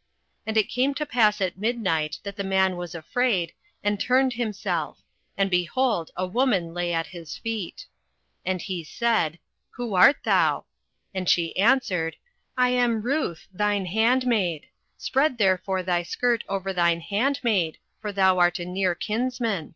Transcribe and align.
08:003:008 0.00 0.08
And 0.46 0.56
it 0.56 0.68
came 0.70 0.94
to 0.94 1.04
pass 1.04 1.40
at 1.42 1.58
midnight, 1.58 2.20
that 2.22 2.36
the 2.36 2.42
man 2.42 2.78
was 2.78 2.94
afraid, 2.94 3.52
and 3.84 4.00
turned 4.00 4.32
himself: 4.32 5.02
and, 5.36 5.50
behold, 5.50 6.10
a 6.16 6.26
woman 6.26 6.72
lay 6.72 6.90
at 6.94 7.08
his 7.08 7.36
feet. 7.36 7.84
08:003:009 8.46 8.46
And 8.52 8.62
he 8.62 8.82
said, 8.84 9.38
Who 9.72 9.92
art 9.94 10.16
thou? 10.24 10.64
And 11.12 11.28
she 11.28 11.54
answered, 11.54 12.16
I 12.56 12.70
am 12.70 13.02
Ruth 13.02 13.46
thine 13.52 13.84
handmaid: 13.84 14.68
spread 14.96 15.36
therefore 15.36 15.82
thy 15.82 16.02
skirt 16.02 16.44
over 16.48 16.72
thine 16.72 17.00
handmaid; 17.00 17.76
for 18.00 18.10
thou 18.10 18.38
art 18.38 18.58
a 18.58 18.64
near 18.64 18.94
kinsman. 18.94 19.74